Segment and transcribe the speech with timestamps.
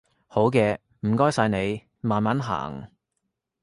[0.25, 2.87] 好嘅，唔該晒你，慢慢行